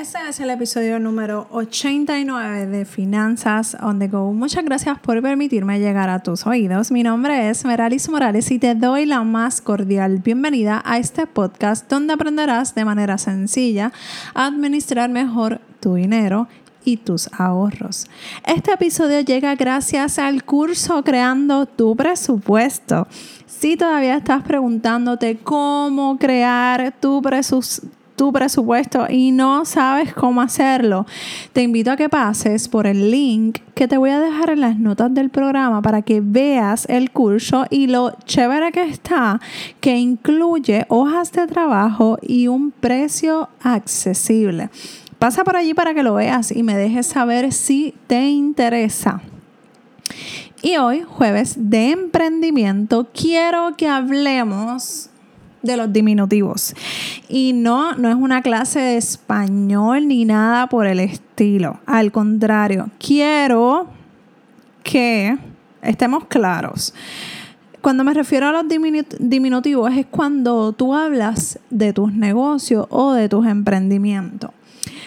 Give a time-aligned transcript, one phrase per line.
[0.00, 4.32] Este es el episodio número 89 de Finanzas on the Go.
[4.32, 6.90] Muchas gracias por permitirme llegar a tus oídos.
[6.90, 11.90] Mi nombre es Meralis Morales y te doy la más cordial bienvenida a este podcast
[11.90, 13.92] donde aprenderás de manera sencilla
[14.32, 16.48] a administrar mejor tu dinero
[16.82, 18.06] y tus ahorros.
[18.46, 23.06] Este episodio llega gracias al curso Creando tu presupuesto.
[23.46, 31.06] Si todavía estás preguntándote cómo crear tu presupuesto, tu presupuesto y no sabes cómo hacerlo,
[31.54, 34.78] te invito a que pases por el link que te voy a dejar en las
[34.78, 39.40] notas del programa para que veas el curso y lo chévere que está,
[39.80, 44.68] que incluye hojas de trabajo y un precio accesible.
[45.18, 49.22] Pasa por allí para que lo veas y me dejes saber si te interesa.
[50.60, 55.09] Y hoy, jueves de emprendimiento, quiero que hablemos
[55.62, 56.74] de los diminutivos.
[57.28, 61.80] Y no, no es una clase de español ni nada por el estilo.
[61.86, 63.88] Al contrario, quiero
[64.82, 65.36] que
[65.82, 66.94] estemos claros.
[67.80, 68.64] Cuando me refiero a los
[69.18, 74.50] diminutivos es cuando tú hablas de tus negocios o de tus emprendimientos.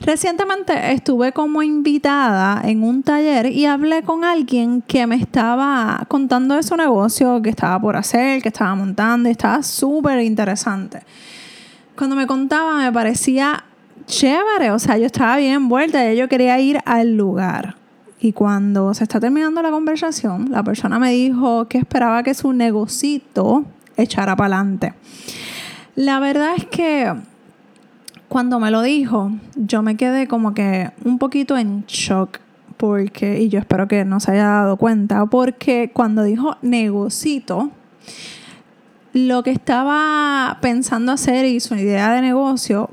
[0.00, 6.54] Recientemente estuve como invitada en un taller y hablé con alguien que me estaba contando
[6.54, 11.02] de su negocio que estaba por hacer, que estaba montando y estaba súper interesante.
[11.96, 13.64] Cuando me contaba me parecía
[14.06, 17.76] chévere, o sea, yo estaba bien envuelta y yo quería ir al lugar.
[18.20, 22.52] Y cuando se está terminando la conversación, la persona me dijo que esperaba que su
[22.52, 23.64] negocito
[23.96, 24.94] echara para adelante.
[25.94, 27.14] La verdad es que
[28.28, 32.38] cuando me lo dijo, yo me quedé como que un poquito en shock.
[32.76, 37.70] Porque, y yo espero que no se haya dado cuenta, porque cuando dijo negocito,
[39.14, 42.90] lo que estaba pensando hacer y su idea de negocio,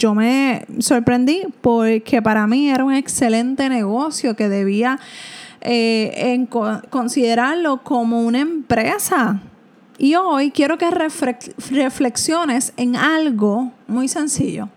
[0.00, 4.98] yo me sorprendí porque para mí era un excelente negocio que debía
[5.60, 6.44] eh,
[6.90, 9.40] considerarlo como una empresa
[9.98, 14.68] y hoy quiero que reflexiones en algo muy sencillo.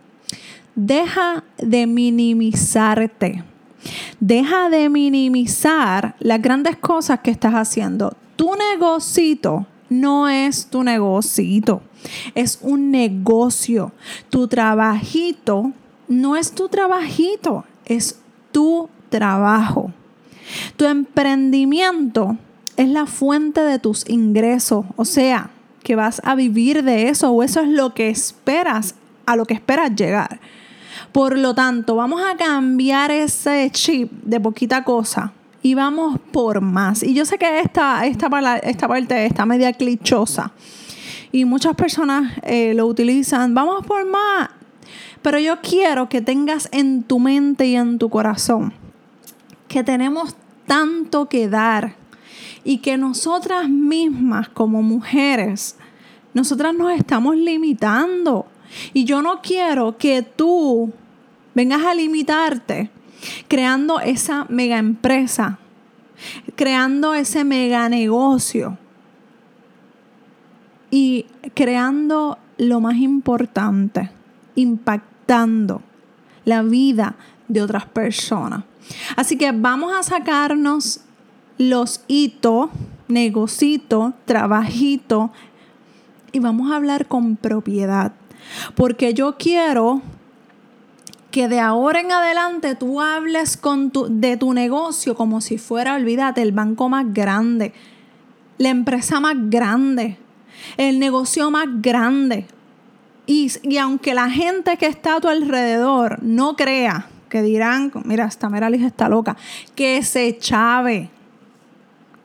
[0.75, 3.43] Deja de minimizarte.
[4.19, 8.15] Deja de minimizar las grandes cosas que estás haciendo.
[8.35, 11.81] Tu negocito no es tu negocito,
[12.33, 13.91] es un negocio.
[14.29, 15.71] Tu trabajito
[16.07, 18.19] no es tu trabajito, es
[18.51, 19.91] tu trabajo.
[20.75, 22.37] Tu emprendimiento
[22.77, 25.49] es la fuente de tus ingresos, o sea,
[25.83, 29.53] que vas a vivir de eso o eso es lo que esperas, a lo que
[29.53, 30.39] esperas llegar.
[31.11, 35.31] Por lo tanto, vamos a cambiar ese chip de poquita cosa
[35.61, 37.03] y vamos por más.
[37.03, 38.27] Y yo sé que esta, esta,
[38.57, 40.51] esta parte está media clichosa
[41.31, 44.49] y muchas personas eh, lo utilizan, vamos por más.
[45.21, 48.73] Pero yo quiero que tengas en tu mente y en tu corazón
[49.67, 50.35] que tenemos
[50.67, 51.95] tanto que dar
[52.65, 55.77] y que nosotras mismas como mujeres,
[56.33, 58.47] nosotras nos estamos limitando.
[58.91, 60.91] Y yo no quiero que tú
[61.53, 62.89] vengas a limitarte
[63.47, 65.59] creando esa mega empresa,
[66.55, 68.77] creando ese mega negocio
[70.89, 74.09] y creando lo más importante,
[74.55, 75.81] impactando
[76.45, 77.15] la vida
[77.47, 78.63] de otras personas.
[79.15, 81.04] Así que vamos a sacarnos
[81.57, 82.69] los hitos,
[83.07, 85.31] negocito, trabajito,
[86.31, 88.11] y vamos a hablar con propiedad.
[88.75, 90.01] Porque yo quiero
[91.31, 95.95] que de ahora en adelante tú hables con tu, de tu negocio como si fuera,
[95.95, 97.73] olvídate, el banco más grande,
[98.57, 100.17] la empresa más grande,
[100.77, 102.45] el negocio más grande.
[103.27, 108.25] Y, y aunque la gente que está a tu alrededor no crea, que dirán, mira,
[108.25, 109.35] esta Meralis está loca,
[109.75, 111.09] que se chave,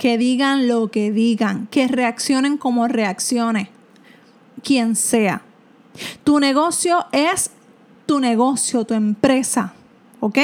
[0.00, 3.68] que digan lo que digan, que reaccionen como reaccionen,
[4.64, 5.42] quien sea.
[6.24, 7.50] Tu negocio es
[8.06, 9.74] tu negocio, tu empresa,
[10.20, 10.38] ¿ok?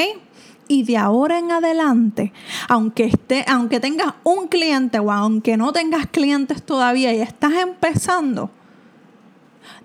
[0.68, 2.34] Y de ahora en adelante,
[2.68, 8.50] aunque, esté, aunque tengas un cliente o aunque no tengas clientes todavía y estás empezando,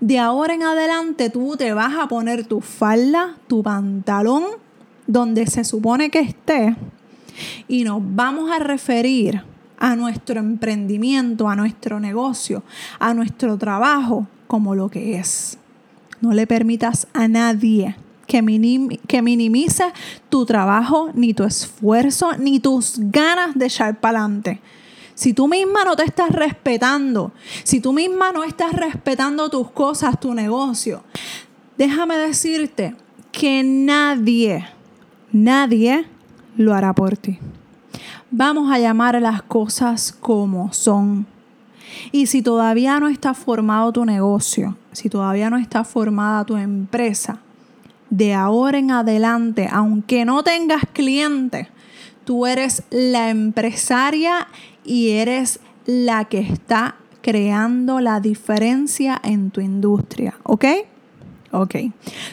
[0.01, 4.43] de ahora en adelante tú te vas a poner tu falda, tu pantalón,
[5.07, 6.75] donde se supone que esté,
[7.69, 9.49] y nos vamos a referir
[9.81, 12.63] a nuestro emprendimiento, a nuestro negocio,
[12.99, 15.57] a nuestro trabajo como lo que es.
[16.21, 17.95] No le permitas a nadie
[18.27, 19.85] que, minimice
[20.29, 24.61] tu trabajo, ni tu esfuerzo, ni tus ganas de echar para adelante.
[25.15, 27.31] Si tú misma no te estás respetando,
[27.63, 31.03] si tú misma no estás respetando tus cosas, tu negocio,
[31.75, 32.95] déjame decirte
[33.31, 34.63] que nadie,
[35.31, 36.05] nadie
[36.55, 37.39] lo hará por ti.
[38.33, 41.25] Vamos a llamar las cosas como son.
[42.13, 47.39] Y si todavía no está formado tu negocio, si todavía no está formada tu empresa,
[48.09, 51.67] de ahora en adelante, aunque no tengas clientes,
[52.23, 54.47] tú eres la empresaria
[54.85, 60.65] y eres la que está creando la diferencia en tu industria, ¿ok?
[61.51, 61.75] Ok.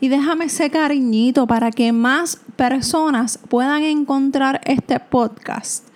[0.00, 5.88] Y déjame ese cariñito para que más personas puedan encontrar este podcast.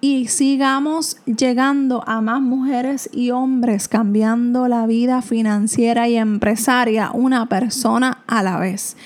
[0.00, 7.46] Y sigamos llegando a más mujeres y hombres cambiando la vida financiera y empresaria una
[7.46, 8.96] persona a la vez.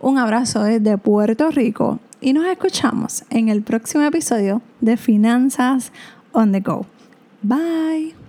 [0.00, 5.92] Un abrazo desde Puerto Rico y nos escuchamos en el próximo episodio de Finanzas
[6.32, 6.86] on the Go.
[7.42, 8.19] Bye.